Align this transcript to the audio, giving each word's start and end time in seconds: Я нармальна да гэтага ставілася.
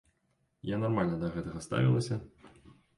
Я 0.69 0.79
нармальна 0.85 1.21
да 1.21 1.31
гэтага 1.37 1.65
ставілася. 1.69 2.23